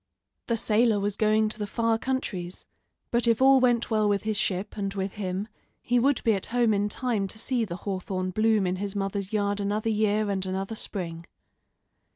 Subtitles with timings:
[0.47, 2.65] The sailor was going to the far countries,
[3.11, 5.47] but if all went well with his ship, and with him,
[5.79, 9.31] he would be at home in time to see the hawthorn bloom in his mother's
[9.31, 11.27] yard another year and another spring.